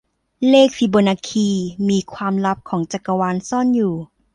[0.49, 1.49] เลขฟิโบนัคคี
[1.89, 3.93] มีความลับของจักรวาลซ่อนอยู่